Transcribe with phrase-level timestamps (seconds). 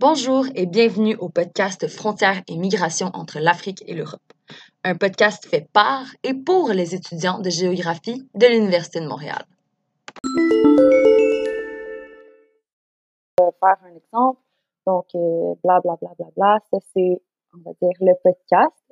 [0.00, 4.22] Bonjour et bienvenue au podcast Frontières et migration entre l'Afrique et l'Europe.
[4.84, 9.44] Un podcast fait par et pour les étudiants de géographie de l'Université de Montréal.
[13.40, 14.40] Faire un exemple,
[14.86, 17.20] donc euh, bla bla bla bla bla, ça c'est,
[17.54, 18.87] on va dire, le podcast.